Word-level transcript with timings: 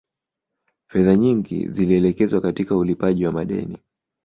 Fedha 0.87 1.15
nyingi 1.15 1.67
zilielekezwa 1.71 2.41
katika 2.41 2.75
ulipaji 2.77 3.25
wa 3.25 3.31
madeni 3.31 3.77